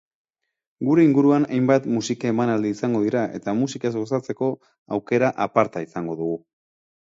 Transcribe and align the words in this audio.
Gure 0.85 1.03
inguruan 1.07 1.43
hainbat 1.57 1.85
musika-emanaldi 1.95 2.71
izango 2.77 3.03
dira 3.03 3.21
eta 3.41 3.55
musikaz 3.61 3.93
gozatzeko 3.99 4.49
aukera 4.99 5.31
aparta 5.47 5.85
izango 5.91 6.19
dugu. 6.25 6.41